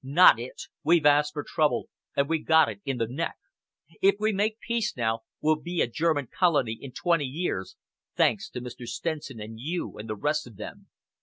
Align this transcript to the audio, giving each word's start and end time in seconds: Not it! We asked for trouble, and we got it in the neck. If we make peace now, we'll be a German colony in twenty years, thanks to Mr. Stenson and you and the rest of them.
Not 0.03 0.39
it! 0.39 0.63
We 0.83 0.99
asked 1.03 1.31
for 1.33 1.43
trouble, 1.43 1.87
and 2.17 2.27
we 2.27 2.39
got 2.39 2.67
it 2.67 2.81
in 2.85 2.97
the 2.97 3.05
neck. 3.07 3.35
If 4.01 4.15
we 4.19 4.33
make 4.33 4.59
peace 4.59 4.97
now, 4.97 5.19
we'll 5.41 5.61
be 5.61 5.79
a 5.79 5.85
German 5.85 6.25
colony 6.35 6.73
in 6.81 6.91
twenty 6.93 7.25
years, 7.27 7.75
thanks 8.15 8.49
to 8.49 8.61
Mr. 8.61 8.87
Stenson 8.87 9.39
and 9.39 9.59
you 9.59 9.99
and 9.99 10.09
the 10.09 10.15
rest 10.15 10.47
of 10.47 10.55
them. 10.55 10.87